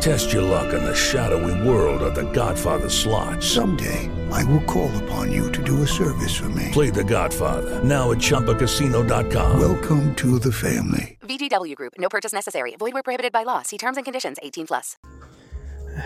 Test 0.00 0.32
your 0.32 0.42
luck 0.42 0.72
in 0.74 0.84
the 0.84 0.94
shadowy 0.94 1.66
world 1.68 2.02
of 2.02 2.14
The 2.14 2.30
Godfather 2.32 2.88
slot. 2.88 3.42
Someday, 3.42 4.10
I 4.30 4.44
will 4.44 4.62
call 4.62 4.94
upon 5.04 5.32
you 5.32 5.50
to 5.52 5.62
do 5.62 5.82
a 5.82 5.86
service 5.86 6.36
for 6.36 6.48
me. 6.50 6.68
Play 6.72 6.90
The 6.90 7.02
Godfather 7.04 7.82
now 7.82 8.12
at 8.12 8.18
ChumbaCasino.com. 8.18 9.58
Welcome 9.60 10.14
to 10.16 10.38
the 10.38 10.52
family. 10.52 11.18
VGW 11.22 11.74
Group. 11.74 11.94
No 11.98 12.08
purchase 12.08 12.32
necessary. 12.32 12.76
Void 12.78 12.92
where 12.94 13.02
prohibited 13.02 13.32
by 13.32 13.42
law. 13.42 13.62
See 13.62 13.78
terms 13.78 13.96
and 13.96 14.04
conditions. 14.04 14.36
18 14.42 14.66
plus. 14.66 14.96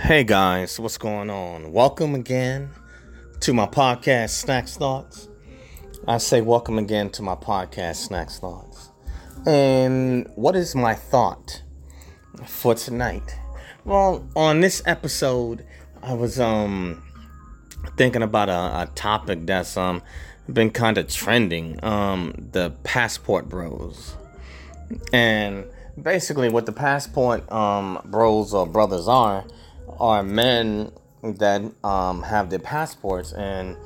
Hey 0.03 0.23
guys, 0.25 0.79
what's 0.79 0.97
going 0.97 1.29
on? 1.29 1.73
Welcome 1.73 2.15
again 2.15 2.71
to 3.41 3.53
my 3.53 3.67
podcast, 3.67 4.45
Snakz 4.45 4.77
Thoughts. 4.77 5.29
I 6.07 6.19
say 6.19 6.41
welcome 6.41 6.79
again 6.79 7.11
to 7.11 7.23
my 7.23 7.35
podcast, 7.35 8.09
Snakz 8.09 8.39
Thoughts. 8.39 8.91
And 9.47 10.31
what 10.37 10.55
is 10.55 10.77
my 10.77 10.95
thought 10.95 11.63
for 12.47 12.75
tonight? 12.77 13.37
Well, 13.85 14.29
on 14.37 14.61
this 14.61 14.83
episode, 14.85 15.65
I 16.03 16.13
was 16.13 16.39
um 16.39 17.03
thinking 17.97 18.23
about 18.23 18.49
a, 18.49 18.83
a 18.83 18.91
topic 18.95 19.47
that's 19.47 19.77
um 19.77 20.03
been 20.53 20.71
kind 20.71 20.99
of 20.99 21.09
trending, 21.09 21.83
um 21.83 22.49
the 22.53 22.71
passport 22.85 23.49
bros. 23.49 24.17
And 25.13 25.65
basically 26.01 26.51
what 26.51 26.67
the 26.67 26.73
passport 26.73 27.51
um 27.51 28.01
bros 28.05 28.53
or 28.53 28.67
brothers 28.67 29.09
are 29.09 29.45
are 29.99 30.23
men 30.23 30.93
that 31.23 31.63
um 31.83 32.23
have 32.23 32.51
their 32.51 32.59
passports 32.59 33.33
and 33.33 33.77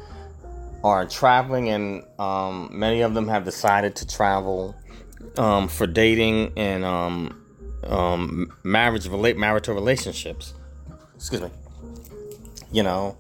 are 0.83 1.07
traveling 1.07 1.69
and 1.69 2.05
um 2.19 2.69
many 2.73 3.01
of 3.01 3.15
them 3.15 3.29
have 3.29 3.45
decided 3.45 3.97
to 3.97 4.07
travel 4.07 4.75
um 5.39 5.67
for 5.67 5.87
dating 5.87 6.53
and 6.57 6.85
um 6.85 7.44
um, 7.87 8.53
marriage 8.63 9.09
relate 9.09 9.37
marital 9.37 9.75
relationships. 9.75 10.55
Excuse 11.17 11.43
me. 11.43 11.51
You 12.73 12.83
know, 12.83 13.17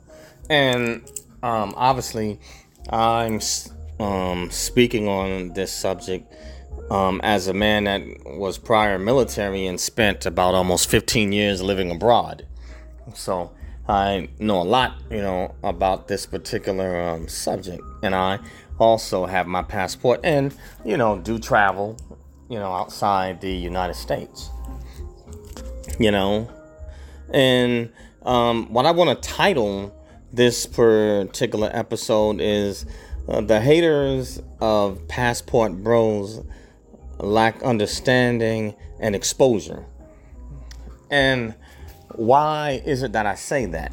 and 0.50 1.02
um, 1.42 1.74
obviously, 1.76 2.40
I'm 2.90 3.40
um, 4.00 4.50
speaking 4.50 5.08
on 5.08 5.52
this 5.52 5.72
subject 5.72 6.32
um, 6.90 7.20
as 7.22 7.46
a 7.46 7.54
man 7.54 7.84
that 7.84 8.02
was 8.24 8.58
prior 8.58 8.98
military 8.98 9.66
and 9.66 9.80
spent 9.80 10.26
about 10.26 10.54
almost 10.54 10.90
15 10.90 11.32
years 11.32 11.62
living 11.62 11.90
abroad. 11.90 12.46
So 13.14 13.52
I 13.88 14.28
know 14.40 14.60
a 14.60 14.64
lot, 14.64 15.00
you 15.10 15.22
know, 15.22 15.54
about 15.62 16.08
this 16.08 16.26
particular 16.26 17.00
um, 17.00 17.28
subject, 17.28 17.82
and 18.02 18.14
I 18.14 18.40
also 18.80 19.24
have 19.24 19.46
my 19.46 19.62
passport 19.62 20.18
and 20.24 20.52
you 20.84 20.96
know 20.96 21.20
do 21.20 21.38
travel 21.38 21.96
you 22.48 22.58
know, 22.58 22.72
outside 22.72 23.40
the 23.40 23.52
United 23.52 23.94
States. 23.94 24.50
You 25.98 26.10
know, 26.10 26.50
and 27.32 27.92
um, 28.22 28.72
what 28.72 28.86
I 28.86 28.90
want 28.90 29.22
to 29.22 29.28
title 29.28 29.94
this 30.32 30.66
particular 30.66 31.70
episode 31.72 32.40
is 32.40 32.86
uh, 33.28 33.40
the 33.40 33.60
haters 33.60 34.42
of 34.60 35.06
passport 35.08 35.72
bros 35.84 36.44
lack 37.18 37.62
understanding 37.62 38.74
and 39.00 39.14
exposure. 39.14 39.84
And 41.10 41.54
why 42.16 42.82
is 42.84 43.02
it 43.02 43.12
that 43.12 43.26
I 43.26 43.34
say 43.34 43.66
that? 43.66 43.92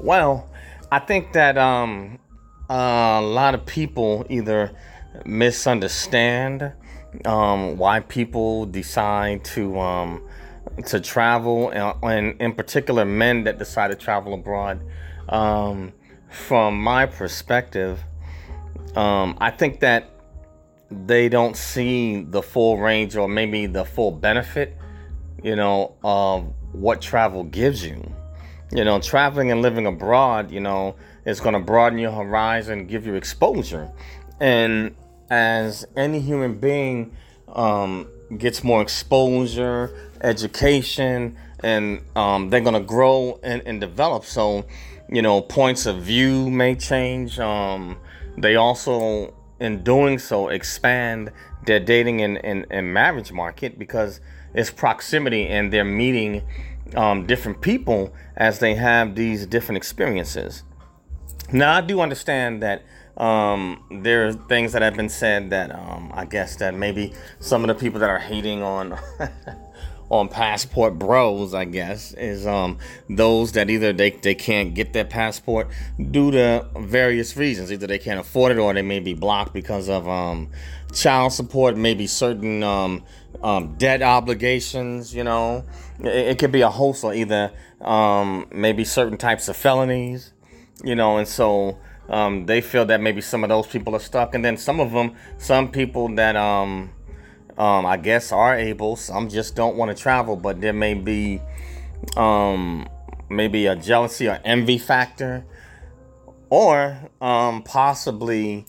Well, 0.00 0.48
I 0.90 0.98
think 1.00 1.32
that 1.32 1.58
um, 1.58 2.18
a 2.68 3.20
lot 3.22 3.54
of 3.54 3.66
people 3.66 4.26
either 4.30 4.72
misunderstand 5.24 6.72
um, 7.24 7.76
why 7.76 8.00
people 8.00 8.66
decide 8.66 9.44
to 9.44 9.78
um, 9.78 10.28
to 10.86 11.00
travel, 11.00 11.70
and, 11.70 12.40
in 12.40 12.52
particular, 12.52 13.04
men 13.04 13.44
that 13.44 13.58
decide 13.58 13.88
to 13.88 13.94
travel 13.94 14.34
abroad. 14.34 14.80
Um, 15.28 15.92
from 16.28 16.80
my 16.80 17.06
perspective, 17.06 18.02
um, 18.96 19.36
I 19.40 19.50
think 19.50 19.80
that 19.80 20.10
they 20.90 21.28
don't 21.28 21.56
see 21.56 22.22
the 22.22 22.42
full 22.42 22.78
range 22.78 23.16
or 23.16 23.28
maybe 23.28 23.66
the 23.66 23.84
full 23.84 24.10
benefit, 24.10 24.76
you 25.42 25.56
know, 25.56 25.94
of 26.02 26.52
what 26.72 27.00
travel 27.00 27.44
gives 27.44 27.84
you. 27.84 28.12
You 28.72 28.84
know, 28.84 29.00
traveling 29.00 29.52
and 29.52 29.62
living 29.62 29.86
abroad, 29.86 30.50
you 30.50 30.60
know, 30.60 30.96
is 31.24 31.40
going 31.40 31.54
to 31.54 31.60
broaden 31.60 31.98
your 31.98 32.10
horizon, 32.10 32.86
give 32.86 33.06
you 33.06 33.14
exposure. 33.14 33.90
And 34.40 34.94
as 35.30 35.86
any 35.96 36.20
human 36.20 36.58
being 36.58 37.16
um, 37.48 38.08
gets 38.38 38.64
more 38.64 38.82
exposure, 38.82 40.10
education, 40.20 41.36
and 41.60 42.02
um, 42.14 42.50
they're 42.50 42.60
to 42.60 42.80
grow 42.80 43.40
and, 43.42 43.62
and, 43.64 43.80
develop. 43.80 44.24
So, 44.24 44.66
you 45.08 45.22
know, 45.22 45.40
points 45.40 45.86
of 45.86 46.02
view 46.02 46.50
may 46.50 46.74
change. 46.74 47.38
Um, 47.38 47.96
they 48.36 48.56
also, 48.56 49.34
in 49.60 49.82
doing 49.82 50.18
so, 50.18 50.48
expand 50.48 51.32
their 51.64 51.80
dating 51.80 52.20
and, 52.20 52.44
and, 52.44 52.66
and 52.70 52.92
marriage 52.92 53.32
market 53.32 53.78
because 53.78 54.20
it's 54.52 54.70
proximity 54.70 55.46
and 55.46 55.72
they're 55.72 55.84
meeting 55.84 56.42
um, 56.94 57.26
different 57.26 57.60
people 57.60 58.14
as 58.36 58.58
they 58.58 58.74
have 58.74 59.14
these 59.14 59.46
different 59.46 59.78
experiences. 59.78 60.62
Now, 61.52 61.76
I 61.76 61.80
do 61.80 62.00
understand 62.00 62.62
that 62.62 62.82
um, 63.16 63.84
there 64.02 64.28
are 64.28 64.32
things 64.32 64.72
that 64.72 64.82
have 64.82 64.96
been 64.96 65.08
said 65.08 65.50
that 65.50 65.72
um, 65.74 66.10
I 66.14 66.24
guess 66.24 66.56
that 66.56 66.74
maybe 66.74 67.12
some 67.40 67.62
of 67.62 67.68
the 67.68 67.74
people 67.74 68.00
that 68.00 68.10
are 68.10 68.18
hating 68.18 68.62
on 68.62 68.98
on 70.10 70.28
passport 70.28 70.98
bros, 70.98 71.54
I 71.54 71.64
guess, 71.64 72.12
is 72.12 72.46
um, 72.46 72.78
those 73.08 73.52
that 73.52 73.70
either 73.70 73.92
they, 73.92 74.10
they 74.10 74.34
can't 74.34 74.74
get 74.74 74.92
their 74.92 75.04
passport 75.04 75.68
due 76.10 76.30
to 76.32 76.68
various 76.78 77.36
reasons. 77.36 77.72
Either 77.72 77.86
they 77.86 77.98
can't 77.98 78.20
afford 78.20 78.52
it 78.52 78.58
or 78.58 78.74
they 78.74 78.82
may 78.82 79.00
be 79.00 79.14
blocked 79.14 79.52
because 79.52 79.88
of 79.88 80.08
um, 80.08 80.50
child 80.92 81.32
support, 81.32 81.76
maybe 81.76 82.06
certain 82.06 82.62
um, 82.62 83.02
um, 83.42 83.74
debt 83.76 84.02
obligations, 84.02 85.14
you 85.14 85.24
know. 85.24 85.64
It, 86.00 86.06
it, 86.06 86.38
could 86.38 86.52
be 86.52 86.60
a 86.60 86.70
host 86.70 87.04
or 87.04 87.14
either 87.14 87.52
um, 87.80 88.46
maybe 88.52 88.84
certain 88.84 89.18
types 89.18 89.48
of 89.48 89.56
felonies, 89.56 90.32
you 90.82 90.94
know, 90.94 91.18
and 91.18 91.26
so 91.26 91.78
um, 92.08 92.46
they 92.46 92.60
feel 92.60 92.84
that 92.86 93.00
maybe 93.00 93.20
some 93.20 93.44
of 93.44 93.50
those 93.50 93.66
people 93.66 93.94
are 93.96 94.00
stuck, 94.00 94.34
and 94.34 94.44
then 94.44 94.56
some 94.56 94.80
of 94.80 94.92
them, 94.92 95.14
some 95.38 95.70
people 95.70 96.08
that 96.16 96.36
um, 96.36 96.90
um, 97.56 97.86
I 97.86 97.96
guess 97.96 98.32
are 98.32 98.56
able, 98.56 98.96
some 98.96 99.28
just 99.28 99.54
don't 99.54 99.76
want 99.76 99.96
to 99.96 100.00
travel, 100.00 100.36
but 100.36 100.60
there 100.60 100.72
may 100.72 100.94
be 100.94 101.40
um, 102.16 102.88
maybe 103.28 103.66
a 103.66 103.76
jealousy 103.76 104.28
or 104.28 104.40
envy 104.44 104.78
factor, 104.78 105.44
or 106.50 106.98
um, 107.20 107.62
possibly 107.62 108.66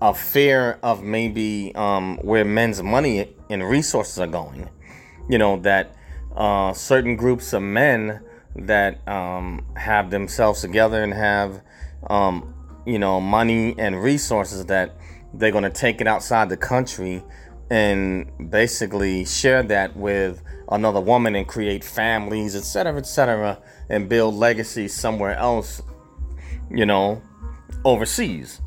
a 0.00 0.14
fear 0.14 0.78
of 0.82 1.02
maybe 1.02 1.72
um, 1.74 2.18
where 2.22 2.44
men's 2.44 2.82
money 2.82 3.34
and 3.50 3.68
resources 3.68 4.18
are 4.18 4.26
going. 4.26 4.68
You 5.28 5.38
know 5.38 5.58
that 5.60 5.94
uh, 6.34 6.72
certain 6.72 7.16
groups 7.16 7.52
of 7.52 7.62
men 7.62 8.20
that 8.56 9.06
um, 9.08 9.64
have 9.76 10.10
themselves 10.10 10.60
together 10.60 11.02
and 11.02 11.14
have 11.14 11.62
um, 12.08 12.54
you 12.86 12.98
know, 12.98 13.20
money 13.20 13.74
and 13.78 14.02
resources 14.02 14.66
that 14.66 14.96
they're 15.34 15.50
going 15.50 15.64
to 15.64 15.70
take 15.70 16.00
it 16.00 16.06
outside 16.06 16.48
the 16.48 16.56
country 16.56 17.22
and 17.70 18.30
basically 18.50 19.24
share 19.24 19.62
that 19.62 19.96
with 19.96 20.42
another 20.70 21.00
woman 21.00 21.34
and 21.34 21.46
create 21.46 21.84
families, 21.84 22.54
etc., 22.54 22.98
etc., 22.98 23.58
and 23.88 24.08
build 24.08 24.34
legacies 24.34 24.94
somewhere 24.94 25.34
else, 25.36 25.82
you 26.70 26.84
know, 26.84 27.22
overseas, 27.84 28.60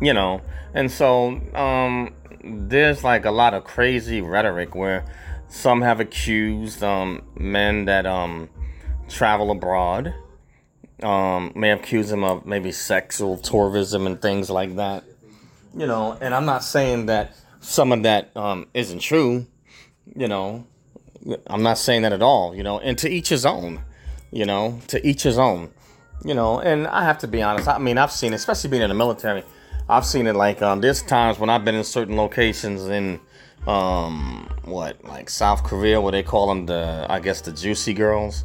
you 0.00 0.12
know. 0.12 0.40
And 0.74 0.90
so 0.90 1.40
um, 1.54 2.14
there's 2.42 3.04
like 3.04 3.24
a 3.24 3.30
lot 3.30 3.54
of 3.54 3.64
crazy 3.64 4.20
rhetoric 4.20 4.74
where 4.74 5.04
some 5.48 5.82
have 5.82 6.00
accused 6.00 6.82
um, 6.82 7.22
men 7.36 7.84
that 7.84 8.06
um, 8.06 8.48
travel 9.08 9.50
abroad 9.50 10.14
um, 11.02 11.52
may 11.54 11.70
accuse 11.70 12.10
him 12.10 12.24
of 12.24 12.46
maybe 12.46 12.72
sexual 12.72 13.36
tourism 13.36 14.06
and 14.06 14.20
things 14.20 14.50
like 14.50 14.76
that. 14.76 15.04
You 15.76 15.86
know, 15.86 16.18
and 16.20 16.34
I'm 16.34 16.46
not 16.46 16.64
saying 16.64 17.06
that 17.06 17.34
some 17.60 17.92
of 17.92 18.02
that 18.02 18.36
um, 18.36 18.66
isn't 18.74 19.00
true. 19.00 19.46
You 20.16 20.28
know, 20.28 20.66
I'm 21.46 21.62
not 21.62 21.78
saying 21.78 22.02
that 22.02 22.12
at 22.12 22.22
all. 22.22 22.54
You 22.54 22.62
know, 22.62 22.80
and 22.80 22.98
to 22.98 23.08
each 23.08 23.28
his 23.28 23.46
own. 23.46 23.84
You 24.32 24.46
know, 24.46 24.80
to 24.88 25.04
each 25.06 25.24
his 25.24 25.38
own. 25.38 25.70
You 26.24 26.34
know, 26.34 26.60
and 26.60 26.86
I 26.86 27.04
have 27.04 27.18
to 27.18 27.28
be 27.28 27.42
honest. 27.42 27.66
I 27.66 27.78
mean, 27.78 27.98
I've 27.98 28.12
seen, 28.12 28.34
especially 28.34 28.70
being 28.70 28.82
in 28.82 28.90
the 28.90 28.94
military, 28.94 29.42
I've 29.88 30.04
seen 30.04 30.26
it 30.26 30.36
like 30.36 30.62
um, 30.62 30.80
there's 30.80 31.02
times 31.02 31.38
when 31.38 31.50
I've 31.50 31.64
been 31.64 31.74
in 31.74 31.84
certain 31.84 32.16
locations 32.16 32.86
in 32.86 33.20
um, 33.66 34.48
what 34.64 35.02
like 35.04 35.30
South 35.30 35.64
Korea, 35.64 36.00
where 36.00 36.12
they 36.12 36.22
call 36.22 36.48
them 36.48 36.66
the 36.66 37.06
I 37.08 37.20
guess 37.20 37.40
the 37.40 37.52
juicy 37.52 37.94
girls, 37.94 38.44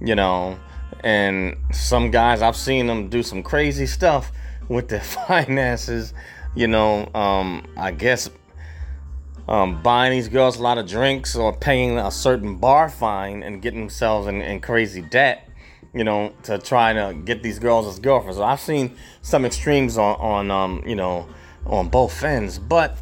you 0.00 0.14
know, 0.14 0.58
and 1.02 1.56
some 1.72 2.10
guys 2.10 2.42
I've 2.42 2.56
seen 2.56 2.86
them 2.86 3.08
do 3.08 3.22
some 3.22 3.42
crazy 3.42 3.86
stuff 3.86 4.32
with 4.68 4.88
their 4.88 5.00
finances, 5.28 6.14
you 6.54 6.66
know. 6.66 7.08
Um, 7.14 7.66
I 7.76 7.90
guess 7.90 8.30
um, 9.48 9.82
buying 9.82 10.12
these 10.12 10.28
girls 10.28 10.58
a 10.58 10.62
lot 10.62 10.78
of 10.78 10.86
drinks 10.86 11.34
or 11.34 11.56
paying 11.56 11.98
a 11.98 12.10
certain 12.10 12.56
bar 12.56 12.88
fine 12.88 13.42
and 13.42 13.60
getting 13.60 13.80
themselves 13.80 14.28
in, 14.28 14.40
in 14.40 14.60
crazy 14.60 15.02
debt, 15.02 15.48
you 15.92 16.04
know, 16.04 16.32
to 16.44 16.58
try 16.58 16.92
to 16.92 17.14
get 17.24 17.42
these 17.42 17.58
girls 17.58 17.86
as 17.86 17.98
girlfriends. 17.98 18.36
So 18.36 18.44
I've 18.44 18.60
seen 18.60 18.96
some 19.22 19.44
extremes 19.44 19.98
on, 19.98 20.16
on 20.20 20.50
um, 20.50 20.84
you 20.86 20.94
know, 20.94 21.28
on 21.66 21.88
both 21.88 22.22
ends. 22.22 22.58
But 22.58 22.98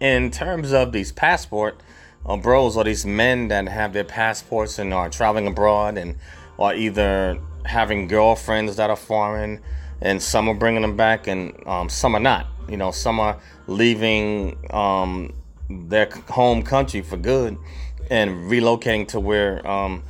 in 0.00 0.30
terms 0.30 0.72
of 0.72 0.92
these 0.92 1.12
passport 1.12 1.80
uh, 2.26 2.36
bros 2.36 2.76
or 2.76 2.84
these 2.84 3.06
men 3.06 3.48
that 3.48 3.68
have 3.68 3.92
their 3.92 4.04
passports 4.04 4.78
and 4.78 4.92
are 4.92 5.08
traveling 5.08 5.46
abroad 5.46 5.96
and 5.96 6.16
are 6.62 6.74
either 6.74 7.38
having 7.64 8.06
girlfriends 8.06 8.76
that 8.76 8.90
are 8.90 8.96
foreign 8.96 9.60
and 10.00 10.22
some 10.22 10.48
are 10.48 10.54
bringing 10.54 10.82
them 10.82 10.96
back 10.96 11.26
and 11.26 11.54
um, 11.66 11.88
some 11.88 12.14
are 12.14 12.20
not. 12.20 12.46
You 12.68 12.76
know, 12.76 12.90
some 12.90 13.20
are 13.20 13.38
leaving 13.66 14.56
um, 14.70 15.32
their 15.68 16.08
home 16.28 16.62
country 16.62 17.02
for 17.02 17.16
good 17.16 17.58
and 18.10 18.50
relocating 18.50 19.08
to 19.08 19.20
where 19.20 19.66
um, 19.66 20.02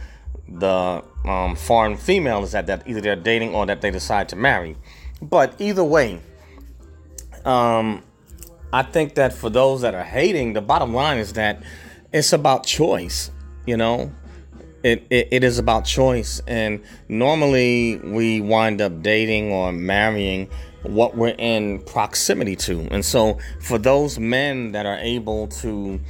the 0.49 1.03
um, 1.25 1.57
foreign 1.57 1.97
female 1.97 2.43
is 2.43 2.55
at 2.55 2.67
that 2.67 2.87
either 2.87 3.01
they're 3.01 3.17
dating 3.17 3.55
or 3.55 3.67
that 3.67 3.81
they 3.81 3.91
decide 3.91 4.29
to 4.31 4.37
marry. 4.37 4.77
But 5.21 5.55
either 5.59 5.85
way, 5.85 6.21
um, 7.45 8.03
I 8.73 8.83
think 8.83 9.15
that 9.15 9.33
for 9.33 9.51
those 9.51 9.83
that 9.83 9.95
are 9.95 10.05
hating, 10.05 10.55
the 10.55 10.63
bottom 10.63 10.95
line 10.95 11.19
is 11.19 11.35
that 11.35 11.63
it's 12.13 12.33
about 12.33 12.67
choice. 12.67 13.31
You 13.67 13.77
know, 13.77 14.13
it, 14.83 15.07
it, 15.11 15.29
it 15.31 15.45
is 15.45 15.59
about 15.59 15.85
choice. 15.85 16.41
And 16.47 16.83
normally 17.09 17.99
we 17.99 18.41
wind 18.41 18.81
up 18.81 19.03
dating 19.03 19.53
or 19.53 19.73
marrying 19.73 20.49
what 20.83 21.17
we're 21.17 21.35
in 21.39 21.81
proximity 21.83 22.57
to. 22.57 22.89
And 22.91 23.05
so 23.05 23.39
for 23.61 23.79
those 23.79 24.19
men 24.19 24.73
that 24.73 24.87
are 24.87 24.99
able 24.99 25.47
to 25.49 26.01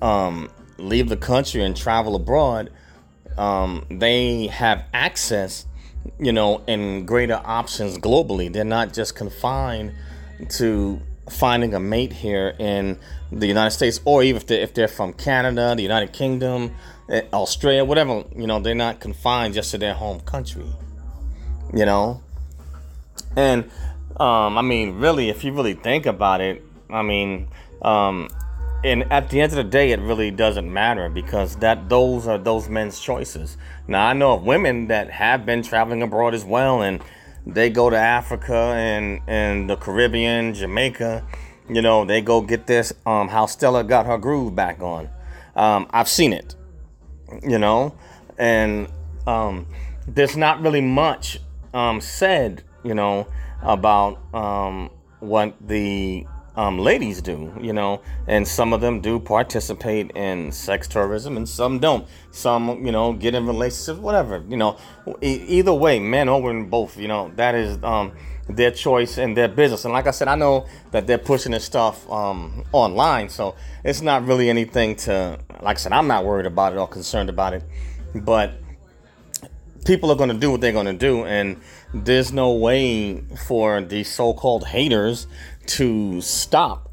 um, 0.00 0.50
leave 0.78 1.08
the 1.08 1.16
country 1.16 1.62
and 1.62 1.76
travel 1.76 2.16
abroad, 2.16 2.70
um, 3.36 3.86
they 3.90 4.46
have 4.48 4.84
access, 4.92 5.66
you 6.18 6.32
know, 6.32 6.62
and 6.66 7.06
greater 7.06 7.40
options 7.44 7.98
globally. 7.98 8.52
They're 8.52 8.64
not 8.64 8.92
just 8.92 9.14
confined 9.14 9.94
to 10.50 11.00
finding 11.30 11.74
a 11.74 11.80
mate 11.80 12.12
here 12.12 12.54
in 12.58 12.98
the 13.30 13.46
United 13.46 13.70
States, 13.70 14.00
or 14.04 14.22
even 14.22 14.40
if 14.40 14.46
they're, 14.46 14.60
if 14.60 14.74
they're 14.74 14.88
from 14.88 15.12
Canada, 15.12 15.74
the 15.76 15.82
United 15.82 16.12
Kingdom, 16.12 16.74
Australia, 17.32 17.84
whatever, 17.84 18.24
you 18.36 18.46
know, 18.46 18.60
they're 18.60 18.74
not 18.74 19.00
confined 19.00 19.54
just 19.54 19.70
to 19.72 19.78
their 19.78 19.94
home 19.94 20.20
country, 20.20 20.66
you 21.74 21.84
know. 21.84 22.22
And 23.36 23.64
um, 24.18 24.58
I 24.58 24.62
mean, 24.62 24.98
really, 24.98 25.28
if 25.28 25.44
you 25.44 25.52
really 25.52 25.74
think 25.74 26.06
about 26.06 26.40
it, 26.40 26.62
I 26.90 27.02
mean, 27.02 27.48
um, 27.82 28.28
and 28.84 29.10
at 29.12 29.30
the 29.30 29.40
end 29.40 29.52
of 29.52 29.56
the 29.56 29.64
day, 29.64 29.92
it 29.92 30.00
really 30.00 30.30
doesn't 30.30 30.70
matter 30.70 31.08
because 31.08 31.56
that 31.56 31.88
those 31.88 32.26
are 32.26 32.38
those 32.38 32.68
men's 32.68 32.98
choices. 33.00 33.56
Now, 33.86 34.06
I 34.06 34.12
know 34.12 34.32
of 34.34 34.42
women 34.42 34.88
that 34.88 35.10
have 35.10 35.46
been 35.46 35.62
traveling 35.62 36.02
abroad 36.02 36.34
as 36.34 36.44
well, 36.44 36.82
and 36.82 37.02
they 37.46 37.70
go 37.70 37.90
to 37.90 37.96
Africa 37.96 38.54
and 38.54 39.20
and 39.26 39.70
the 39.70 39.76
Caribbean, 39.76 40.54
Jamaica. 40.54 41.24
You 41.68 41.80
know, 41.80 42.04
they 42.04 42.20
go 42.20 42.40
get 42.40 42.66
this. 42.66 42.92
Um, 43.06 43.28
how 43.28 43.46
Stella 43.46 43.84
got 43.84 44.06
her 44.06 44.18
groove 44.18 44.54
back 44.54 44.80
on. 44.80 45.08
Um, 45.54 45.86
I've 45.90 46.08
seen 46.08 46.32
it. 46.32 46.54
You 47.42 47.58
know, 47.58 47.94
and 48.38 48.88
um, 49.26 49.66
there's 50.06 50.36
not 50.36 50.60
really 50.62 50.80
much 50.80 51.40
um, 51.72 52.00
said. 52.00 52.62
You 52.84 52.94
know, 52.94 53.28
about 53.62 54.18
um, 54.34 54.90
what 55.20 55.54
the 55.60 56.26
um, 56.54 56.78
ladies 56.78 57.22
do, 57.22 57.52
you 57.60 57.72
know, 57.72 58.02
and 58.26 58.46
some 58.46 58.72
of 58.72 58.80
them 58.80 59.00
do 59.00 59.18
participate 59.18 60.10
in 60.12 60.52
sex 60.52 60.86
tourism 60.86 61.36
and 61.36 61.48
some 61.48 61.78
don't. 61.78 62.06
Some, 62.30 62.84
you 62.84 62.92
know, 62.92 63.12
get 63.12 63.34
in 63.34 63.46
relationships, 63.46 63.98
whatever, 63.98 64.44
you 64.48 64.56
know. 64.56 64.76
E- 65.22 65.44
either 65.48 65.72
way, 65.72 65.98
men 65.98 66.28
or 66.28 66.42
women, 66.42 66.68
both, 66.68 66.98
you 66.98 67.08
know, 67.08 67.32
that 67.36 67.54
is 67.54 67.82
um, 67.82 68.12
their 68.48 68.70
choice 68.70 69.18
and 69.18 69.36
their 69.36 69.48
business. 69.48 69.84
And 69.84 69.94
like 69.94 70.06
I 70.06 70.10
said, 70.10 70.28
I 70.28 70.34
know 70.34 70.66
that 70.90 71.06
they're 71.06 71.18
pushing 71.18 71.52
this 71.52 71.64
stuff 71.64 72.08
um, 72.10 72.64
online, 72.72 73.28
so 73.28 73.54
it's 73.82 74.02
not 74.02 74.26
really 74.26 74.50
anything 74.50 74.96
to, 74.96 75.38
like 75.62 75.76
I 75.76 75.80
said, 75.80 75.92
I'm 75.92 76.06
not 76.06 76.24
worried 76.24 76.46
about 76.46 76.74
it 76.74 76.76
or 76.76 76.88
concerned 76.88 77.30
about 77.30 77.54
it. 77.54 77.64
But 78.14 78.54
people 79.84 80.10
are 80.10 80.16
going 80.16 80.28
to 80.28 80.38
do 80.38 80.50
what 80.50 80.60
they're 80.60 80.72
going 80.72 80.86
to 80.86 80.92
do, 80.92 81.24
and 81.24 81.60
there's 81.94 82.32
no 82.32 82.52
way 82.52 83.20
for 83.46 83.80
these 83.80 84.10
so-called 84.10 84.66
haters 84.66 85.26
to 85.66 86.20
stop 86.20 86.90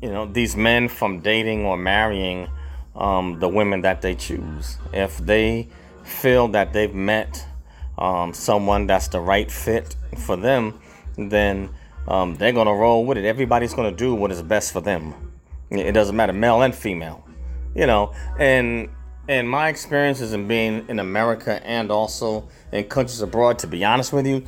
you 0.00 0.10
know 0.10 0.26
these 0.26 0.56
men 0.56 0.88
from 0.88 1.20
dating 1.20 1.64
or 1.64 1.76
marrying 1.76 2.48
um, 2.94 3.38
the 3.40 3.48
women 3.48 3.80
that 3.80 4.02
they 4.02 4.14
choose. 4.14 4.76
If 4.92 5.16
they 5.18 5.68
feel 6.04 6.48
that 6.48 6.72
they've 6.72 6.94
met 6.94 7.46
um, 7.96 8.34
someone 8.34 8.86
that's 8.86 9.08
the 9.08 9.20
right 9.20 9.50
fit 9.50 9.96
for 10.18 10.36
them 10.36 10.78
then 11.16 11.70
um, 12.08 12.36
they're 12.36 12.52
gonna 12.52 12.74
roll 12.74 13.04
with 13.06 13.18
it. 13.18 13.24
Everybody's 13.24 13.74
gonna 13.74 13.92
do 13.92 14.14
what 14.14 14.30
is 14.30 14.42
best 14.42 14.72
for 14.72 14.80
them. 14.80 15.14
It 15.70 15.92
doesn't 15.92 16.16
matter 16.16 16.32
male 16.32 16.62
and 16.62 16.74
female 16.74 17.22
you 17.74 17.86
know? 17.86 18.12
And 18.38 18.88
and 19.28 19.48
my 19.48 19.68
experiences 19.68 20.32
in 20.32 20.48
being 20.48 20.84
in 20.88 20.98
America 20.98 21.64
and 21.64 21.90
also 21.90 22.48
in 22.72 22.84
countries 22.84 23.20
abroad, 23.20 23.58
to 23.60 23.66
be 23.66 23.84
honest 23.84 24.12
with 24.12 24.26
you, 24.26 24.44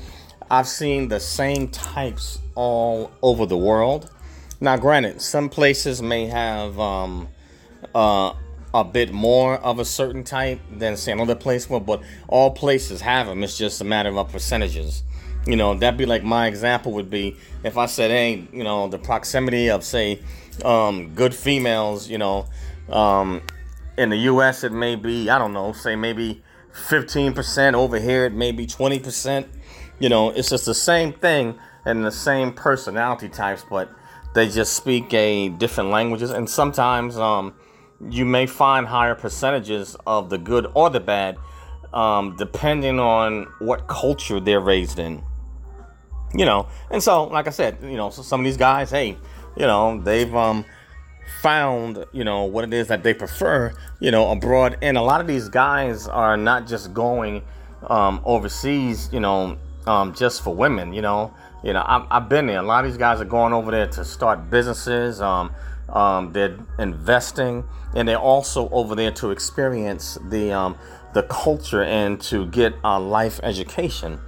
I've 0.51 0.67
seen 0.67 1.09
the 1.09 1.21
same 1.21 1.69
types 1.69 2.41
all 2.55 3.11
over 3.23 3.47
the 3.47 3.57
world. 3.57 4.11
Now, 4.61 4.77
granted, 4.77 5.21
some 5.21 5.49
places 5.49 6.01
may 6.01 6.27
have 6.27 6.79
um, 6.79 7.29
uh, 7.95 8.35
a 8.73 8.85
bit 8.85 9.13
more 9.13 9.57
of 9.59 9.79
a 9.79 9.85
certain 9.85 10.25
type 10.25 10.61
than 10.71 10.97
say 10.97 11.13
another 11.13 11.35
place 11.35 11.69
will, 11.71 11.81
but 11.81 12.03
all 12.29 12.51
places 12.51 13.01
have 13.01 13.27
them. 13.27 13.45
It's 13.45 13.57
just 13.57 13.81
a 13.81 13.85
matter 13.85 14.17
of 14.17 14.33
percentages. 14.33 15.03
You 15.47 15.57
know, 15.57 15.75
that'd 15.75 15.99
be 15.99 16.07
like 16.07 16.25
my 16.25 16.47
example 16.47 16.93
would 16.93 17.11
be 17.11 17.37
if 17.63 17.77
I 17.77 17.87
said, 17.87 18.11
hey, 18.11 18.49
you 18.53 18.65
know, 18.65 18.89
the 18.89 18.99
proximity 18.99 19.71
of 19.71 19.85
say 19.85 20.21
um, 20.65 21.15
good 21.15 21.35
females, 21.35 22.09
you 22.09 22.19
know, 22.19 22.47
um, 22.89 23.43
in 23.97 24.09
the 24.09 24.17
U.S. 24.17 24.65
it 24.65 24.73
may 24.73 24.97
be 24.97 25.29
I 25.29 25.39
don't 25.39 25.53
know, 25.53 25.73
say 25.73 25.97
maybe 25.97 26.43
15%. 26.73 27.75
Over 27.75 28.01
here 28.01 28.25
it 28.25 28.33
may 28.33 28.53
be 28.53 28.67
20%. 28.67 29.47
You 30.01 30.09
know, 30.09 30.31
it's 30.31 30.51
just 30.51 30.67
the 30.67 30.75
same 30.75 31.13
thing 31.13 31.59
and 31.87 32.05
the 32.05 32.11
same 32.11 32.53
personality 32.53 33.29
types, 33.29 33.65
but 33.69 33.91
they 34.35 34.49
just 34.49 34.75
speak 34.75 35.13
a 35.15 35.49
different 35.49 35.91
languages. 35.91 36.31
And 36.31 36.49
sometimes 36.49 37.17
um, 37.17 37.55
you 38.11 38.25
may 38.25 38.47
find 38.47 38.87
higher 38.87 39.15
percentages 39.15 39.97
of 40.07 40.31
the 40.31 40.39
good 40.39 40.67
or 40.75 40.91
the 40.91 41.01
bad, 41.01 41.37
um, 41.93 42.37
depending 42.37 42.99
on 42.99 43.47
what 43.59 43.87
culture 43.87 44.41
they're 44.41 44.61
raised 44.61 44.99
in. 44.99 45.23
You 46.37 46.45
know, 46.45 46.67
and 46.91 47.01
so 47.01 47.25
like 47.25 47.47
I 47.47 47.51
said, 47.51 47.79
you 47.83 47.97
know, 47.97 48.11
so 48.11 48.23
some 48.23 48.41
of 48.41 48.45
these 48.45 48.57
guys, 48.57 48.91
hey, 48.91 49.17
you 49.57 49.67
know, 49.67 50.01
they've 50.01 50.35
um 50.35 50.65
found, 51.41 52.05
you 52.13 52.25
know, 52.25 52.45
what 52.45 52.65
it 52.65 52.73
is 52.73 52.89
that 52.89 53.03
they 53.03 53.15
prefer, 53.15 53.73
you 54.01 54.11
know, 54.11 54.31
abroad. 54.31 54.79
And 54.83 54.97
a 54.97 55.03
lot 55.03 55.21
of 55.21 55.27
these 55.27 55.49
guys 55.49 56.09
are 56.09 56.37
not 56.37 56.67
just 56.67 56.93
going 56.93 57.43
um, 57.87 58.21
overseas, 58.25 59.11
you 59.13 59.21
know, 59.21 59.59
um, 59.87 60.15
just 60.15 60.43
for 60.43 60.55
women, 60.55 60.93
you 60.93 61.03
know. 61.03 61.35
You 61.65 61.73
know, 61.73 61.83
I've, 61.87 62.07
I've 62.11 62.29
been 62.29 62.47
there. 62.47 62.59
A 62.59 62.63
lot 62.63 62.85
of 62.85 62.91
these 62.91 62.99
guys 62.99 63.21
are 63.23 63.25
going 63.25 63.55
over 63.55 63.71
there 63.71 63.87
to 63.87 64.05
start 64.05 64.51
businesses. 64.51 65.21
Um, 65.23 65.51
um, 65.89 66.33
they're 66.33 66.59
investing, 66.79 67.65
and 67.95 68.07
they're 68.07 68.19
also 68.19 68.69
over 68.69 68.95
there 68.95 69.11
to 69.13 69.31
experience 69.31 70.19
the 70.29 70.53
um, 70.53 70.77
the 71.15 71.23
culture 71.23 71.83
and 71.83 72.21
to 72.23 72.47
get 72.49 72.75
a 72.85 73.01
life 73.01 73.41
education. 73.43 74.21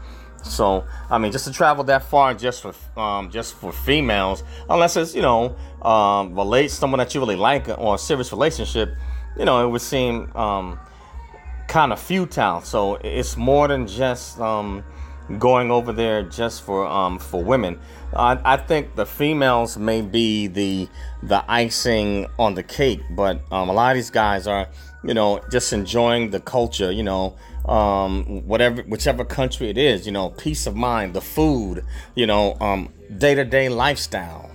So 0.43 0.85
I 1.11 1.19
mean, 1.19 1.33
just 1.33 1.45
to 1.47 1.53
travel 1.53 1.85
that 1.85 2.05
far 2.05 2.33
just 2.33 2.63
for 2.63 2.75
um, 2.99 3.31
just 3.31 3.55
for 3.55 3.71
females, 3.71 4.43
unless 4.71 4.97
it's 4.97 5.15
you 5.15 5.23
know 5.23 5.57
um, 5.83 6.35
relate 6.35 6.71
someone 6.71 6.99
that 6.99 7.15
you 7.15 7.21
really 7.21 7.37
like 7.37 7.69
or 7.69 7.97
a 7.97 7.99
serious 7.99 8.33
relationship, 8.33 8.95
you 9.39 9.45
know, 9.45 9.67
it 9.67 9.71
would 9.71 9.83
seem 9.83 10.35
um, 10.35 10.79
kind 11.69 11.93
of 11.93 12.01
futile. 12.01 12.63
So 12.63 12.95
it's 12.97 13.37
more 13.37 13.69
than 13.69 13.87
just 13.87 14.41
um, 14.41 14.85
going 15.39 15.71
over 15.71 15.93
there 15.93 16.23
just 16.23 16.63
for 16.63 16.87
um, 16.87 17.19
for 17.19 17.43
women. 17.43 17.79
I, 18.15 18.39
I 18.45 18.57
think 18.57 18.95
the 18.95 19.07
females 19.07 19.77
may 19.77 20.03
be 20.03 20.47
the 20.47 20.89
the 21.23 21.45
icing 21.51 22.27
on 22.39 22.55
the 22.55 22.63
cake, 22.63 23.01
but 23.11 23.41
um, 23.51 23.69
a 23.69 23.73
lot 23.73 23.91
of 23.91 23.97
these 23.97 24.11
guys 24.11 24.47
are 24.47 24.69
you 25.05 25.15
know 25.15 25.41
just 25.51 25.73
enjoying 25.73 26.31
the 26.31 26.41
culture. 26.41 26.91
You 26.93 27.03
know 27.03 27.37
um, 27.67 28.47
whatever, 28.47 28.83
whichever 28.83 29.25
country 29.25 29.69
it 29.71 29.77
is, 29.79 30.07
you 30.07 30.13
know, 30.13 30.31
peace 30.31 30.67
of 30.69 30.77
mind, 30.77 31.15
the 31.15 31.21
food, 31.21 31.85
you 32.15 32.27
know, 32.27 32.57
um, 32.61 32.93
day 33.19 33.35
to 33.35 33.45
day 33.45 33.69
lifestyle. 33.69 34.51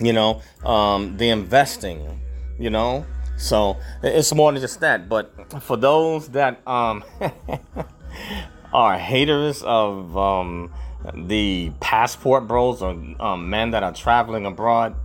you 0.00 0.12
know, 0.12 0.42
um, 0.64 1.16
the 1.16 1.28
investing, 1.30 2.20
you 2.58 2.70
know. 2.70 3.04
So 3.36 3.76
it's 4.02 4.32
more 4.34 4.52
than 4.52 4.60
just 4.60 4.80
that. 4.80 5.08
But 5.08 5.32
for 5.62 5.76
those 5.76 6.28
that 6.28 6.66
um, 6.66 7.04
are 8.74 8.98
haters 8.98 9.62
of 9.62 10.16
um, 10.16 10.74
the 11.14 11.72
passport 11.80 12.48
bros 12.48 12.82
or 12.82 12.90
um, 13.20 13.48
men 13.48 13.70
that 13.70 13.84
are 13.84 13.92
traveling 13.92 14.44
abroad, 14.44 14.96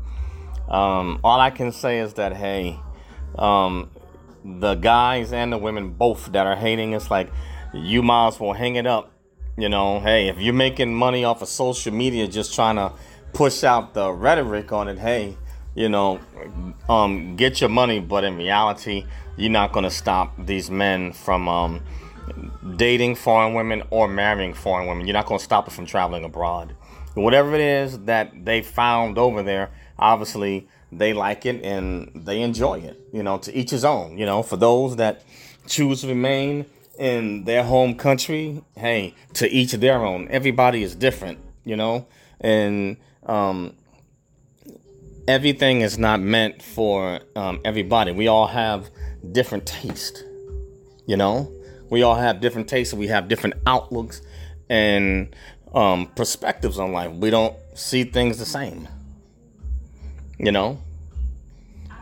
um, 0.68 1.20
all 1.24 1.40
I 1.40 1.52
can 1.52 1.72
say 1.72 2.00
is 2.00 2.16
that 2.16 2.36
hey, 2.36 2.80
um, 3.38 3.92
the 4.44 4.76
guys 4.76 5.32
and 5.32 5.54
the 5.54 5.58
women 5.58 5.92
both 5.92 6.32
that 6.32 6.48
are 6.48 6.56
hating, 6.56 6.94
it's 6.94 7.12
like 7.12 7.32
you 7.74 8.02
might 8.02 8.30
as 8.30 8.40
well 8.40 8.54
hang 8.54 8.76
it 8.76 8.88
up. 8.88 9.12
You 9.58 9.70
know, 9.70 10.00
hey, 10.00 10.30
if 10.30 10.40
you're 10.40 10.54
making 10.54 10.94
money 10.94 11.24
off 11.24 11.42
of 11.42 11.48
social 11.48 11.94
media 11.94 12.28
just 12.28 12.56
trying 12.56 12.78
to 12.78 12.94
push 13.34 13.64
out 13.64 13.94
the 13.94 14.12
rhetoric 14.12 14.72
on 14.72 14.88
it, 14.88 14.98
hey, 14.98 15.38
you 15.76 15.90
know, 15.90 16.20
um, 16.88 17.36
get 17.36 17.62
your 17.62 17.70
money, 17.70 18.00
but 18.00 18.24
in 18.24 18.38
reality, 18.38 19.06
you're 19.38 19.52
not 19.52 19.74
going 19.74 19.84
to 19.84 19.92
stop 19.92 20.34
these 20.46 20.72
men 20.72 21.12
from 21.12 21.48
um, 21.48 21.82
dating 22.76 23.16
foreign 23.16 23.54
women 23.54 23.84
or 23.90 24.08
marrying 24.08 24.54
foreign 24.54 24.88
women. 24.88 25.06
You're 25.08 25.14
not 25.14 25.26
going 25.26 25.40
to 25.40 25.44
stop 25.44 25.68
it 25.68 25.72
from 25.72 25.86
traveling 25.86 26.24
abroad. 26.24 26.76
Whatever 27.14 27.56
it 27.56 27.62
is 27.62 28.00
that 28.06 28.46
they 28.46 28.62
found 28.62 29.18
over 29.18 29.44
there, 29.44 29.72
obviously 29.98 30.68
they 30.92 31.14
like 31.14 31.46
it 31.46 31.64
and 31.64 32.12
they 32.16 32.42
enjoy 32.42 32.80
it. 32.80 33.00
You 33.12 33.24
know, 33.24 33.38
to 33.40 33.54
each 33.56 33.72
his 33.72 33.86
own. 33.86 34.18
You 34.18 34.26
know, 34.26 34.44
for 34.44 34.58
those 34.58 34.96
that 34.98 35.24
choose 35.68 36.02
to 36.02 36.08
remain 36.08 36.66
in 36.98 37.46
their 37.46 37.64
home 37.64 37.96
country, 37.96 38.62
hey, 38.76 39.16
to 39.34 39.50
each 39.50 39.72
their 39.74 40.06
own. 40.06 40.28
Everybody 40.30 40.84
is 40.84 40.96
different. 40.96 41.40
You 41.66 41.76
know, 41.76 42.08
and 42.42 42.98
um, 43.26 43.76
everything 45.28 45.82
is 45.82 45.98
not 45.98 46.20
meant 46.20 46.62
for 46.62 47.20
um, 47.36 47.60
everybody. 47.64 48.12
We 48.12 48.28
all 48.28 48.48
have 48.48 48.90
different 49.32 49.66
taste. 49.66 50.24
You 51.06 51.18
know, 51.18 51.52
we 51.90 52.04
all 52.04 52.16
have 52.16 52.40
different 52.42 52.68
tastes. 52.68 52.94
We 52.94 53.08
have 53.08 53.28
different 53.28 53.56
outlooks 53.66 54.22
and 54.70 55.36
um, 55.74 56.08
perspectives 56.08 56.80
on 56.80 56.92
life. 56.92 57.12
We 57.12 57.30
don't 57.30 57.56
see 57.74 58.04
things 58.04 58.38
the 58.38 58.46
same. 58.46 58.88
You 60.38 60.52
know, 60.52 60.80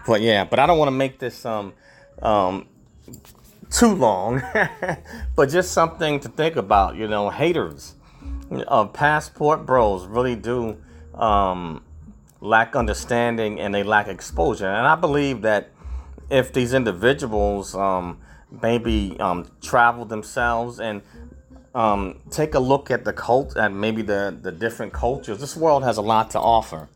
but 0.05 0.21
yeah, 0.21 0.43
but 0.43 0.59
I 0.59 0.67
don't 0.67 0.77
want 0.77 0.87
to 0.87 0.95
make 0.95 1.17
this 1.17 1.43
um, 1.45 1.73
um, 2.21 2.67
too 3.71 3.93
long. 3.93 4.43
but 5.35 5.49
just 5.49 5.71
something 5.71 6.19
to 6.19 6.29
think 6.29 6.55
about. 6.55 6.95
You 6.95 7.07
know, 7.07 7.29
haters 7.29 7.95
of 8.67 8.93
passport 8.93 9.65
bros 9.65 10.05
really 10.05 10.35
do 10.35 10.77
um, 11.15 11.83
lack 12.41 12.75
understanding 12.75 13.59
and 13.59 13.73
they 13.73 13.83
lack 13.83 14.07
exposure. 14.07 14.67
And 14.67 14.85
I 14.87 14.95
believe 14.95 15.41
that 15.41 15.71
if 16.29 16.53
these 16.53 16.73
individuals 16.73 17.75
um, 17.75 18.19
maybe 18.61 19.17
um, 19.19 19.49
travel 19.61 20.05
themselves 20.05 20.79
and 20.79 21.01
um, 21.75 22.19
take 22.31 22.55
a 22.55 22.59
look 22.59 22.89
at 22.89 23.05
the 23.05 23.13
cult 23.13 23.55
and 23.55 23.79
maybe 23.79 24.01
the, 24.01 24.35
the 24.41 24.51
different 24.51 24.93
cultures, 24.93 25.39
this 25.39 25.55
world 25.55 25.83
has 25.83 25.97
a 25.97 26.01
lot 26.01 26.31
to 26.31 26.39
offer. 26.39 26.89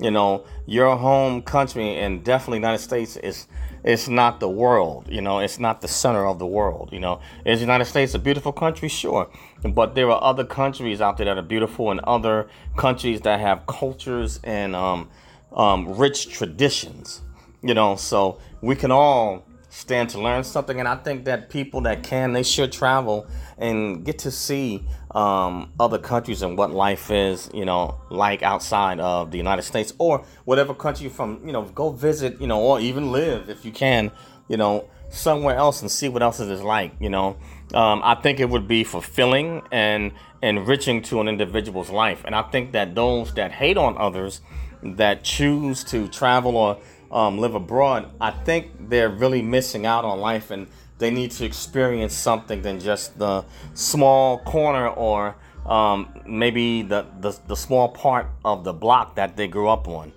You 0.00 0.12
know, 0.12 0.44
your 0.66 0.96
home 0.96 1.42
country 1.42 1.96
and 1.96 2.22
definitely 2.22 2.58
United 2.58 2.82
States 2.82 3.16
is 3.16 3.48
it's 3.82 4.06
not 4.06 4.38
the 4.38 4.48
world. 4.48 5.08
You 5.08 5.22
know, 5.22 5.38
it's 5.40 5.58
not 5.58 5.80
the 5.80 5.88
center 5.88 6.26
of 6.26 6.38
the 6.38 6.46
world. 6.46 6.90
You 6.92 7.00
know, 7.00 7.20
is 7.44 7.60
United 7.60 7.86
States 7.86 8.14
a 8.14 8.18
beautiful 8.18 8.52
country? 8.52 8.88
Sure, 8.88 9.28
but 9.64 9.96
there 9.96 10.08
are 10.10 10.22
other 10.22 10.44
countries 10.44 11.00
out 11.00 11.16
there 11.16 11.26
that 11.26 11.38
are 11.38 11.42
beautiful, 11.42 11.90
and 11.90 11.98
other 12.00 12.48
countries 12.76 13.22
that 13.22 13.40
have 13.40 13.66
cultures 13.66 14.38
and 14.44 14.76
um, 14.76 15.08
um, 15.52 15.96
rich 15.96 16.28
traditions. 16.28 17.22
You 17.62 17.74
know, 17.74 17.96
so 17.96 18.38
we 18.60 18.76
can 18.76 18.92
all 18.92 19.44
stand 19.78 20.10
to 20.10 20.20
learn 20.20 20.42
something, 20.42 20.80
and 20.80 20.88
I 20.88 20.96
think 20.96 21.24
that 21.26 21.50
people 21.50 21.82
that 21.82 22.02
can, 22.02 22.32
they 22.32 22.42
should 22.42 22.72
travel 22.72 23.28
and 23.58 24.04
get 24.04 24.18
to 24.20 24.30
see 24.32 24.84
um, 25.12 25.70
other 25.78 25.98
countries 25.98 26.42
and 26.42 26.58
what 26.58 26.72
life 26.72 27.12
is, 27.12 27.48
you 27.54 27.64
know, 27.64 28.00
like 28.10 28.42
outside 28.42 28.98
of 28.98 29.30
the 29.30 29.36
United 29.36 29.62
States 29.62 29.92
or 29.98 30.24
whatever 30.44 30.74
country 30.74 31.04
you're 31.04 31.12
from. 31.12 31.46
You 31.46 31.52
know, 31.52 31.62
go 31.62 31.90
visit, 31.90 32.40
you 32.40 32.48
know, 32.48 32.60
or 32.60 32.80
even 32.80 33.12
live 33.12 33.48
if 33.48 33.64
you 33.64 33.70
can, 33.70 34.10
you 34.48 34.56
know, 34.56 34.88
somewhere 35.10 35.54
else 35.54 35.80
and 35.80 35.88
see 35.88 36.08
what 36.08 36.22
else 36.22 36.40
it 36.40 36.50
is 36.50 36.60
like. 36.60 36.92
You 36.98 37.10
know, 37.10 37.36
um, 37.72 38.00
I 38.02 38.16
think 38.16 38.40
it 38.40 38.50
would 38.50 38.66
be 38.66 38.82
fulfilling 38.82 39.62
and 39.70 40.10
enriching 40.42 41.02
to 41.02 41.20
an 41.20 41.28
individual's 41.28 41.90
life, 41.90 42.22
and 42.24 42.34
I 42.34 42.42
think 42.42 42.72
that 42.72 42.96
those 42.96 43.32
that 43.34 43.52
hate 43.52 43.76
on 43.76 43.96
others 43.96 44.40
that 44.82 45.22
choose 45.22 45.84
to 45.84 46.08
travel 46.08 46.56
or 46.56 46.78
um, 47.10 47.38
live 47.38 47.54
abroad, 47.54 48.10
I 48.20 48.30
think 48.30 48.88
they're 48.88 49.08
really 49.08 49.42
missing 49.42 49.86
out 49.86 50.04
on 50.04 50.20
life 50.20 50.50
and 50.50 50.66
they 50.98 51.10
need 51.10 51.30
to 51.32 51.44
experience 51.44 52.14
something 52.14 52.62
than 52.62 52.80
just 52.80 53.18
the 53.18 53.44
small 53.74 54.38
corner 54.38 54.88
or 54.88 55.36
um, 55.64 56.08
maybe 56.26 56.82
the, 56.82 57.06
the, 57.20 57.38
the 57.46 57.56
small 57.56 57.88
part 57.88 58.26
of 58.44 58.64
the 58.64 58.72
block 58.72 59.16
that 59.16 59.36
they 59.36 59.46
grew 59.48 59.68
up 59.68 59.86
on. 59.86 60.12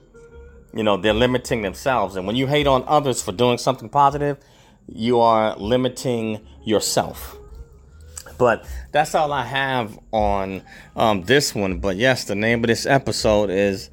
You 0.73 0.83
know, 0.83 0.97
they're 0.97 1.13
limiting 1.13 1.61
themselves. 1.61 2.15
And 2.15 2.25
when 2.25 2.35
you 2.35 2.47
hate 2.47 2.67
on 2.67 2.83
others 2.87 3.21
for 3.21 3.31
doing 3.31 3.57
something 3.57 3.89
positive, 3.89 4.37
you 4.87 5.19
are 5.19 5.55
limiting 5.57 6.45
yourself. 6.63 7.37
But 8.37 8.65
that's 8.91 9.13
all 9.13 9.31
I 9.31 9.43
have 9.43 9.99
on 10.11 10.63
um, 10.95 11.23
this 11.23 11.53
one. 11.53 11.79
But 11.79 11.97
yes, 11.97 12.23
the 12.23 12.35
name 12.35 12.63
of 12.63 12.67
this 12.67 12.85
episode 12.85 13.49
is 13.49 13.89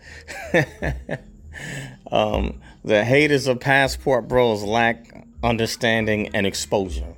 um, 2.10 2.60
The 2.88 3.04
Haters 3.04 3.46
of 3.46 3.60
Passport 3.60 4.28
Bros 4.28 4.62
Lack 4.62 5.26
understanding, 5.42 6.30
and 6.34 6.46
exposure. 6.46 7.14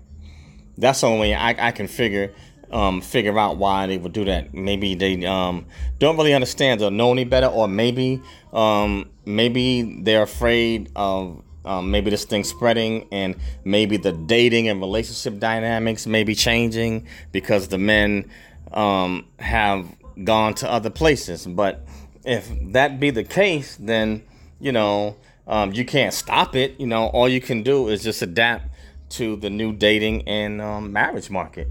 That's 0.77 1.01
the 1.01 1.07
only 1.07 1.33
I, 1.33 1.69
I 1.69 1.71
can 1.71 1.87
figure 1.87 2.35
um, 2.73 3.01
figure 3.01 3.39
out 3.39 3.57
why 3.57 3.87
they 3.87 3.97
would 3.97 4.13
do 4.13 4.25
that. 4.25 4.53
Maybe 4.53 4.97
they 4.97 5.25
um, 5.25 5.67
don't 6.01 6.17
really 6.17 6.35
understand 6.35 6.83
or 6.83 6.91
know 6.91 7.13
any 7.13 7.23
better, 7.23 7.47
or 7.47 7.69
maybe 7.69 8.21
um, 8.53 9.11
maybe 9.25 10.01
they're 10.03 10.25
afraid 10.25 10.91
of 10.97 11.41
um, 11.65 11.93
maybe 11.93 12.11
this 12.11 12.25
thing 12.25 12.43
spreading, 12.43 13.07
and 13.13 13.37
maybe 13.65 13.97
the 13.97 14.11
dating 14.11 14.69
and 14.69 14.81
relationship 14.81 15.39
dynamics 15.39 16.05
may 16.05 16.25
be 16.25 16.35
changing 16.35 17.07
because 17.31 17.69
the 17.69 17.79
men 17.79 18.29
um, 18.73 19.25
have 19.39 19.87
gone 20.25 20.55
to 20.55 20.69
other 20.69 20.91
places. 20.91 21.47
But 21.47 21.87
if 22.25 22.51
that 22.73 22.99
be 22.99 23.11
the 23.11 23.23
case, 23.23 23.77
then 23.77 24.25
you 24.59 24.73
know 24.73 25.17
um, 25.51 25.75
you 25.75 25.85
can't 25.85 26.15
stop 26.15 26.57
it. 26.57 26.81
You 26.81 26.87
know, 26.87 27.09
all 27.09 27.29
you 27.29 27.43
can 27.43 27.63
do 27.63 27.89
is 27.89 28.03
just 28.03 28.23
adapt 28.23 28.69
to 29.11 29.37
the 29.37 29.51
new 29.51 29.75
dating 29.75 30.27
and 30.27 30.63
um, 30.63 30.93
marriage 30.93 31.29
market. 31.29 31.69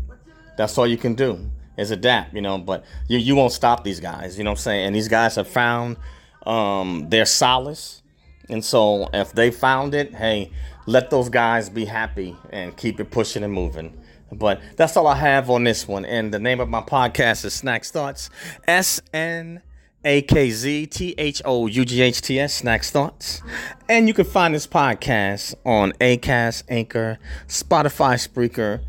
That's 0.57 0.77
all 0.77 0.85
you 0.85 0.97
can 0.97 1.15
do 1.15 1.49
is 1.77 1.89
adapt. 1.89 2.35
You 2.35 2.41
know, 2.41 2.59
but 2.59 2.85
you 3.07 3.17
you 3.17 3.35
won't 3.35 3.53
stop 3.53 3.83
these 3.83 3.99
guys. 3.99 4.37
You 4.37 4.43
know 4.43 4.51
what 4.51 4.59
I'm 4.59 4.63
saying? 4.63 4.85
And 4.87 4.95
these 4.95 5.07
guys 5.07 5.35
have 5.35 5.47
found 5.47 5.97
um, 6.45 7.09
their 7.09 7.25
solace. 7.25 8.03
And 8.49 8.65
so 8.65 9.07
if 9.13 9.31
they 9.33 9.51
found 9.51 9.93
it, 9.93 10.13
hey, 10.13 10.51
let 10.85 11.09
those 11.11 11.29
guys 11.29 11.69
be 11.69 11.85
happy 11.85 12.35
and 12.51 12.75
keep 12.75 12.99
it 12.99 13.11
pushing 13.11 13.43
and 13.43 13.53
moving. 13.53 13.95
But 14.31 14.59
that's 14.75 14.97
all 14.97 15.07
I 15.07 15.15
have 15.15 15.49
on 15.49 15.63
this 15.63 15.87
one. 15.87 16.03
And 16.05 16.33
the 16.33 16.39
name 16.39 16.59
of 16.59 16.67
my 16.67 16.81
podcast 16.81 17.45
is 17.45 17.59
Snakz 17.61 17.91
Thoughts. 17.91 18.29
S 18.67 19.01
N 19.13 19.61
a 20.03 20.21
K 20.21 20.49
Z 20.49 20.87
T 20.87 21.15
H 21.17 21.41
O 21.45 21.67
U 21.67 21.85
G 21.85 22.01
H 22.01 22.21
T 22.21 22.39
S, 22.39 22.61
Snakz 22.61 22.89
Thoughts. 22.89 23.41
And 23.87 24.07
you 24.07 24.13
can 24.13 24.25
find 24.25 24.55
this 24.55 24.67
podcast 24.67 25.55
on 25.65 25.91
Acast, 25.93 26.63
Anchor, 26.69 27.19
Spotify, 27.47 28.15
Spreaker, 28.15 28.81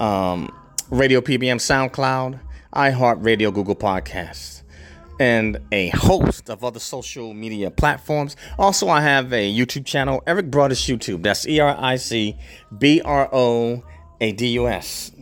um, 0.00 0.50
Radio 0.90 1.20
PBM, 1.20 1.56
SoundCloud, 1.56 2.40
iHeartRadio, 2.74 3.52
Google 3.52 3.76
Podcasts, 3.76 4.62
and 5.18 5.58
a 5.72 5.88
host 5.90 6.48
of 6.48 6.64
other 6.64 6.80
social 6.80 7.34
media 7.34 7.70
platforms. 7.70 8.36
Also, 8.58 8.88
I 8.88 9.00
have 9.00 9.32
a 9.32 9.52
YouTube 9.52 9.84
channel, 9.84 10.22
Eric 10.26 10.50
Broadus 10.50 10.86
YouTube. 10.86 11.22
That's 11.22 11.46
E 11.46 11.60
R 11.60 11.76
I 11.78 11.96
C 11.96 12.36
B 12.76 13.00
R 13.04 13.28
O 13.32 13.82
A 14.20 14.32
D 14.32 14.48
U 14.48 14.68
S. 14.68 15.12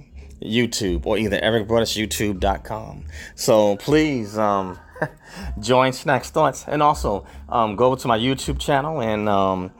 YouTube 0.43 1.05
or 1.05 1.19
either 1.19 1.39
ericbroadusyoutube.com. 1.39 3.05
So 3.35 3.77
please, 3.77 4.39
um, 4.39 4.79
join 5.61 5.93
Snakz 5.93 6.27
Thoughts, 6.27 6.65
and 6.67 6.83
also 6.83 7.27
um, 7.49 7.77
go 7.77 7.87
over 7.87 7.97
to 7.97 8.09
my 8.09 8.19
YouTube 8.19 8.59
channel 8.59 9.01
and 9.01 9.29
um, 9.29 9.71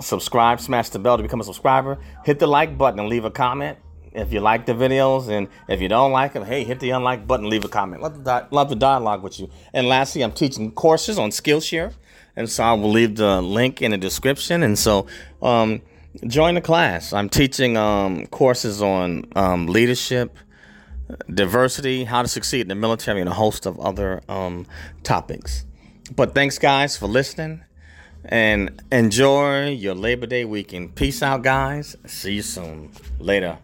subscribe, 0.00 0.60
smash 0.60 0.88
the 0.90 0.98
bell 0.98 1.16
to 1.16 1.22
become 1.22 1.40
a 1.40 1.44
subscriber. 1.44 1.98
Hit 2.24 2.38
the 2.38 2.46
like 2.46 2.76
button 2.76 3.00
and 3.00 3.08
leave 3.08 3.24
a 3.24 3.30
comment 3.30 3.78
if 4.12 4.32
you 4.32 4.40
like 4.40 4.64
the 4.64 4.72
videos, 4.72 5.28
and 5.28 5.48
if 5.68 5.80
you 5.80 5.88
don't 5.88 6.10
like 6.10 6.32
them, 6.32 6.44
hey, 6.44 6.64
hit 6.64 6.80
the 6.80 6.90
unlike 6.90 7.26
button, 7.26 7.48
leave 7.50 7.64
a 7.64 7.68
comment. 7.68 8.02
Love 8.02 8.24
the 8.24 8.46
love 8.50 8.70
the 8.70 8.76
dialogue 8.76 9.22
with 9.22 9.38
you. 9.38 9.50
And 9.74 9.86
lastly, 9.86 10.22
I'm 10.22 10.32
teaching 10.32 10.72
courses 10.72 11.18
on 11.18 11.30
Skillshare, 11.30 11.92
and 12.34 12.48
so 12.48 12.64
I 12.64 12.72
will 12.72 12.90
leave 12.90 13.16
the 13.16 13.42
link 13.42 13.82
in 13.82 13.90
the 13.92 13.98
description. 13.98 14.62
And 14.62 14.78
so. 14.78 15.06
Um, 15.42 15.82
join 16.26 16.54
the 16.54 16.60
class. 16.60 17.12
I'm 17.12 17.28
teaching 17.28 17.76
um, 17.76 18.26
courses 18.26 18.80
on 18.80 19.26
um, 19.36 19.66
leadership, 19.66 20.36
diversity, 21.32 22.04
how 22.04 22.22
to 22.22 22.28
succeed 22.28 22.62
in 22.62 22.68
the 22.68 22.74
military, 22.74 23.20
and 23.20 23.28
a 23.28 23.34
host 23.34 23.66
of 23.66 23.78
other 23.80 24.22
um, 24.28 24.66
topics. 25.02 25.64
But 26.14 26.34
thanks, 26.34 26.58
guys, 26.58 26.96
for 26.96 27.06
listening 27.06 27.62
and 28.28 28.82
enjoy 28.90 29.70
your 29.70 29.94
Labor 29.94 30.26
Day 30.26 30.44
weekend. 30.44 30.94
Peace 30.94 31.22
out, 31.22 31.42
guys. 31.42 31.96
See 32.06 32.34
you 32.34 32.42
soon. 32.42 32.90
Later. 33.18 33.58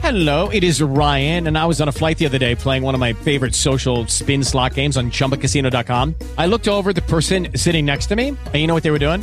Hello, 0.00 0.48
it 0.48 0.64
is 0.64 0.82
Ryan, 0.82 1.46
and 1.46 1.56
I 1.56 1.66
was 1.66 1.80
on 1.80 1.88
a 1.88 1.92
flight 1.92 2.18
the 2.18 2.26
other 2.26 2.38
day 2.38 2.54
playing 2.56 2.82
one 2.82 2.94
of 2.94 3.00
my 3.00 3.12
favorite 3.12 3.54
social 3.54 4.06
spin 4.08 4.42
slot 4.42 4.74
games 4.74 4.96
on 4.96 5.10
chumbacasino.com. 5.10 6.14
I 6.38 6.46
looked 6.46 6.66
over 6.66 6.92
the 6.92 7.02
person 7.02 7.56
sitting 7.56 7.84
next 7.84 8.06
to 8.06 8.16
me, 8.16 8.28
and 8.28 8.54
you 8.54 8.66
know 8.66 8.74
what 8.74 8.82
they 8.82 8.90
were 8.90 8.98
doing? 8.98 9.22